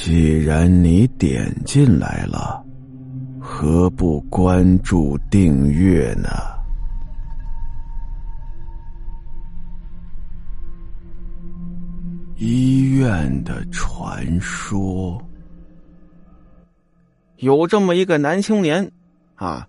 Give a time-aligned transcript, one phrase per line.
[0.00, 2.64] 既然你点进来了，
[3.40, 6.28] 何不关注订阅呢？
[12.36, 15.20] 医院的传说，
[17.38, 18.88] 有这么一个男青年
[19.34, 19.66] 啊，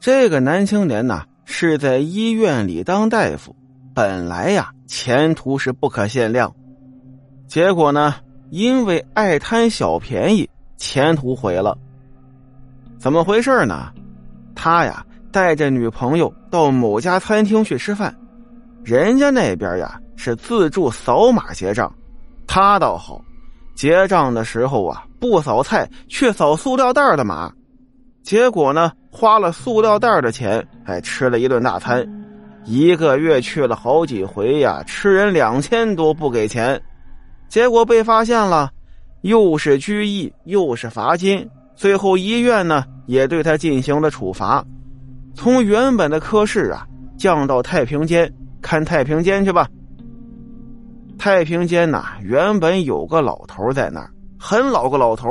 [0.00, 3.54] 这个男青年呢是在医院里当大夫，
[3.94, 6.56] 本来呀前途是不可限量，
[7.46, 8.14] 结果呢
[8.52, 11.74] 因为爱贪小便宜，前途毁了。
[12.98, 13.90] 怎么回事呢？
[14.54, 15.02] 他呀
[15.32, 18.14] 带着女朋友到某家餐厅去吃饭，
[18.84, 19.98] 人家那边呀。
[20.16, 21.90] 是自助扫码结账，
[22.46, 23.20] 他倒好，
[23.74, 27.50] 结账的时候啊不扫菜，却扫塑料袋的码，
[28.22, 32.06] 结果呢花了塑料袋的钱，还吃了一顿大餐，
[32.64, 36.80] 一个月去了好几回呀，吃人两千多不给钱，
[37.52, 38.72] 结果被发现了，
[39.20, 44.64] 又是拘役又是罚金，最后医院呢也对他进行了处罚，
[45.34, 46.86] 从原本的科室啊
[47.18, 49.68] 降到太平间看太平间去吧。
[51.18, 55.28] 太平间呐，原本有个老头在那儿，很老个老头。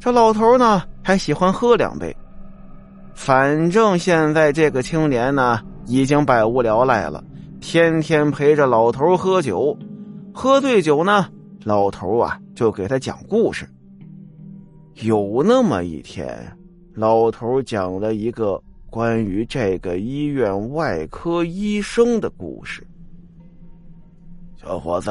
[0.00, 2.16] 这老头呢，还喜欢喝两杯。
[3.14, 7.22] 反正现在这个青年呢，已经百无聊赖了，
[7.60, 9.76] 天天陪着老头喝酒。
[10.38, 11.30] 喝醉酒呢，
[11.64, 13.66] 老头啊就给他讲故事。
[14.96, 16.54] 有那么一天，
[16.92, 22.86] 老头讲了一个关于这个医院外科医生的故事。
[24.60, 25.10] 小伙子，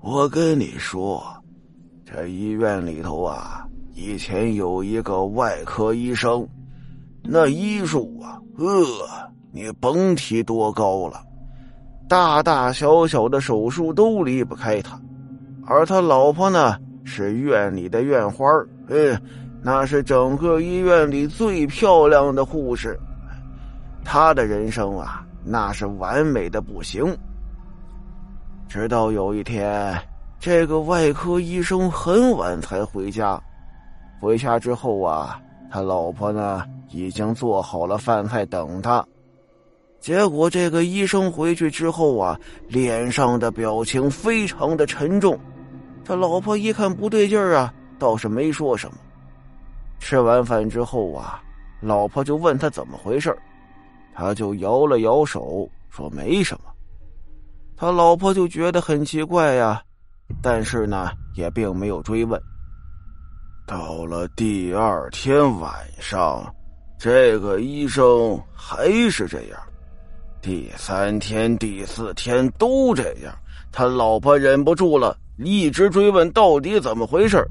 [0.00, 1.20] 我跟你说，
[2.04, 6.46] 这医院里头啊，以前有一个外科医生，
[7.24, 8.86] 那医术啊，呃，
[9.50, 11.20] 你甭提多高了，
[12.10, 15.00] 大大小小的手术都离不开他。
[15.64, 18.44] 而他老婆呢，是院里的院花
[18.88, 19.16] 嗯，
[19.62, 22.98] 那是整个医院里最漂亮的护士。
[24.04, 27.16] 他的人生啊，那是完美的不行。
[28.68, 29.96] 直到有一天，
[30.40, 33.40] 这个外科医生很晚才回家。
[34.20, 35.40] 回家之后啊，
[35.70, 39.06] 他老婆呢已经做好了饭菜等他。
[40.00, 45.38] 结果这个医生回去之后啊，脸上的表情非常的沉重。
[46.04, 48.96] 他老婆一看不对劲儿啊，倒是没说什么。
[49.98, 51.42] 吃完饭之后啊，
[51.80, 53.36] 老婆就问他怎么回事
[54.14, 56.70] 他就摇了摇手说没什么。
[57.76, 59.82] 他老婆就觉得很奇怪呀，
[60.42, 62.40] 但是呢，也并没有追问。
[63.66, 66.44] 到了第二天晚上，
[66.98, 69.60] 这个医生还是这样，
[70.42, 73.34] 第三天、第四天都这样。
[73.70, 77.46] 他老婆忍不住了，一直追问到底怎么回事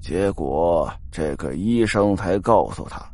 [0.00, 3.04] 结果这个医生才告诉他，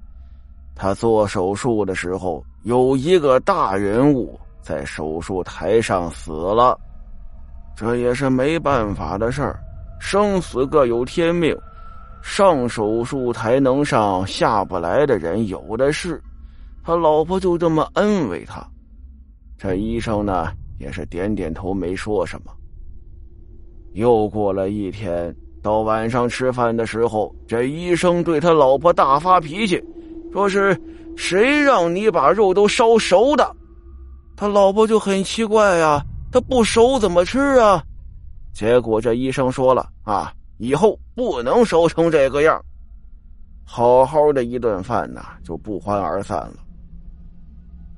[0.75, 4.39] 他做手术的时候有一个大人物。
[4.61, 6.77] 在手术台上死了，
[7.77, 9.61] 这也是没办法的事儿，
[10.01, 11.57] 生死各有天命，
[12.21, 16.21] 上手术台能上，下不来的人有的是。
[16.87, 18.65] 他老婆就这么安慰他，
[19.59, 22.53] 这医生呢也是点点头，没说什么。
[23.95, 29.83] 又过了一天，到晚上吃饭的时候，这医生对他老婆大发脾气，
[30.33, 30.81] 说是
[31.17, 33.57] 谁让你把肉都烧熟的。
[34.37, 37.83] 他老婆就很奇怪呀，他不熟怎么吃啊？
[38.53, 42.65] 结果这医生说了啊，以后不能熟成这个样。
[43.65, 46.59] 好好的一顿饭呐，就不欢而散了。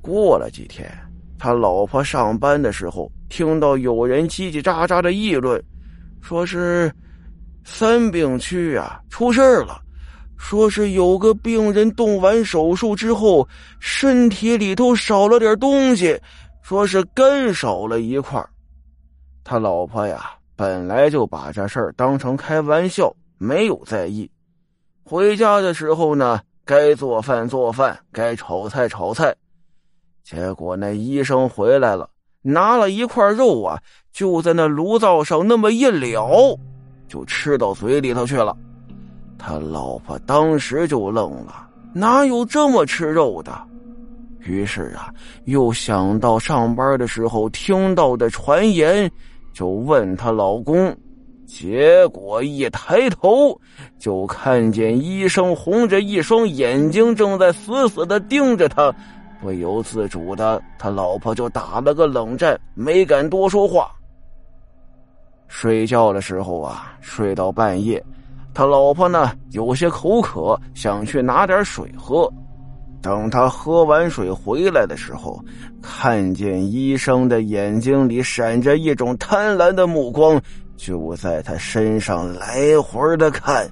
[0.00, 0.91] 过了几天，
[1.38, 5.62] 他老婆上班的时候，听到有人叽叽喳喳的议论，
[6.20, 6.92] 说是
[7.64, 9.82] 三病区啊出事了。
[10.41, 13.47] 说是有个病人动完手术之后，
[13.81, 16.16] 身体里头少了点东西，
[16.62, 18.41] 说是肝少了一块
[19.42, 24.30] 他老婆呀，本来就把这事儿当成开玩笑，没有在意。
[25.03, 29.34] 回家的时候呢，该做饭做饭，该炒菜炒菜。
[30.22, 32.09] 结果那医生回来了，
[32.42, 33.80] 拿了一块肉啊，
[34.12, 36.59] 就在那炉灶上那么一燎，
[37.09, 38.56] 就吃到嘴里头去了。
[39.38, 43.53] 他老婆当时就愣了，哪有这么吃肉的？
[44.41, 45.12] 于是啊，
[45.44, 49.10] 又想到上班的时候听到的传言，
[49.53, 50.97] 就问她老公。
[51.47, 53.59] 结果一抬头，
[53.98, 58.94] 就看见医生红着一双眼睛，正在死死的盯着他。
[59.40, 63.90] 不由自主的，他老婆就打了个冷战，没敢多说话。
[65.46, 68.04] 睡觉的时候啊，睡到半夜，
[68.52, 72.30] 他老婆呢有些口渴，想去拿点水喝。
[73.00, 75.40] 等他喝完水回来的时候，
[75.80, 80.40] 看见医生的眼睛里闪着一种贪婪的目光，
[80.76, 83.70] 就在他身上来回的看。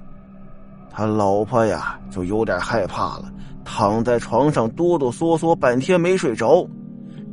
[0.88, 3.24] 他老婆呀，就有点害怕了，
[3.66, 6.66] 躺在床上哆哆嗦嗦半天没睡着。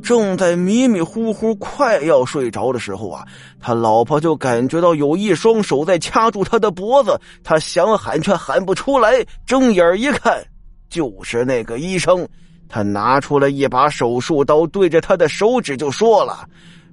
[0.02, 3.24] 正在迷迷糊糊快要睡着的时候啊，
[3.58, 10.44] 他老婆就感觉到有一双手在掐住他的脖子，他想喊却喊不出来，睁眼一看。
[10.90, 12.28] 就是那个医生，
[12.68, 16.46] 他拿出了一把手术刀，对着他的手指就说了：“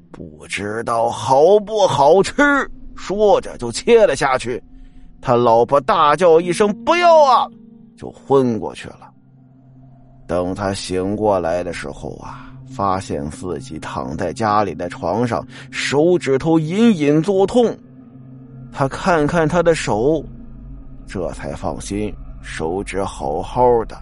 [0.09, 2.33] 不知道好不好吃。”
[2.95, 4.61] 说着就切了下去。
[5.19, 7.45] 他老婆大叫一声“不要啊”，
[7.97, 9.10] 就昏过去了。
[10.31, 17.77] 等他醒过来的时候啊，发现自己躺在家里的床上，手指头隐隐作痛。
[18.71, 20.23] 他看看他的手，
[21.05, 22.15] 这才放心。
[22.41, 24.01] 手指好好的，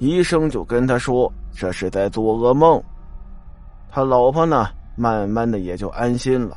[0.00, 2.82] 医生就跟他说这是在做噩梦。
[3.92, 6.56] 他老婆呢，慢慢的也就安心了。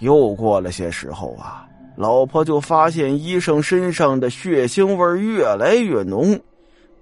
[0.00, 6.38] 又过了些时候啊，老婆就发现医生身上的血腥味越来越浓。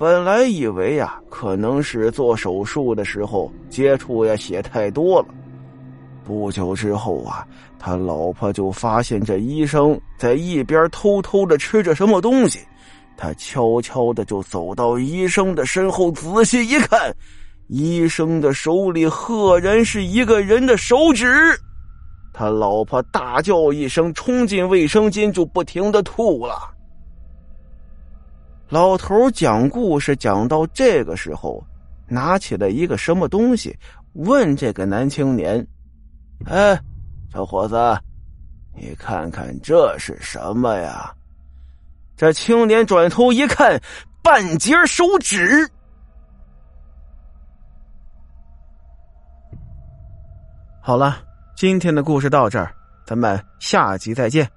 [0.00, 5.28] 本来以为呀，可能是做手术的时候接触呀血太多了。
[6.24, 7.46] 不久之后啊，
[7.78, 12.60] 他老婆就发现这医生在一边偷偷的吃着什么东西。
[13.14, 17.14] 他悄悄的就走到医生的身后，仔细一看，
[17.66, 21.30] 医生的手里赫然是一个人的手指。
[22.32, 26.54] 他老婆大叫一声，冲进卫生间就不停的吐了。
[28.70, 31.60] 老头讲故事讲到这个时候，
[32.06, 33.76] 拿起了一个什么东西，
[34.12, 35.66] 问这个男青年。
[36.46, 36.80] 哎，
[37.32, 37.76] 小伙子，
[38.72, 41.12] 你看看这是什么呀？
[42.16, 43.80] 这青年转头一看，
[44.22, 45.68] 半截手指。
[50.80, 51.18] 好了，
[51.56, 52.72] 今天的故事到这儿，
[53.04, 54.48] 咱们下集再见。